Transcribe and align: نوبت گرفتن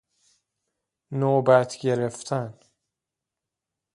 نوبت 1.11 1.77
گرفتن 1.81 2.57